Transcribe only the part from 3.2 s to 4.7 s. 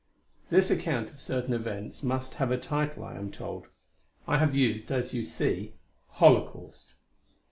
told. I have